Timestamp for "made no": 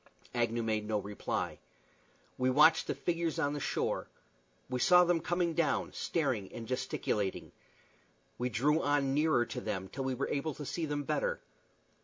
0.63-0.97